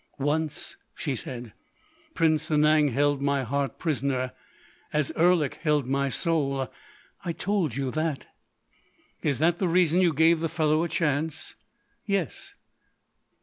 [0.17, 1.53] "Once," she said,
[2.15, 6.73] "Prince Sanang held my heart prisoner—as Erlik held my soul....
[7.23, 8.25] I told you that."
[9.21, 11.53] "Is that the reason you gave the fellow a chance?"
[12.03, 12.55] "Yes."